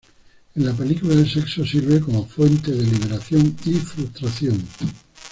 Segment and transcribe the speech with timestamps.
[0.55, 4.65] En la película, el sexo sirve como fuente de liberación y frustración.